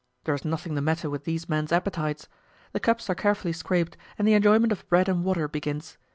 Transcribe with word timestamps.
There 0.23 0.33
is 0.33 0.43
nothing 0.43 0.73
the 0.73 0.81
matter 0.81 1.11
with 1.11 1.25
these 1.25 1.47
men's 1.47 1.71
appetites. 1.71 2.27
The 2.71 2.79
cups 2.79 3.07
are 3.07 3.13
carefully 3.13 3.53
scraped, 3.53 3.97
and 4.17 4.27
the 4.27 4.33
enjoyment 4.33 4.71
of 4.71 4.89
bread 4.89 5.07
and 5.07 5.23
water 5.23 5.47
begins. 5.47 5.99